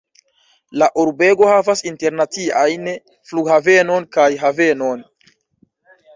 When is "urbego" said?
1.03-1.49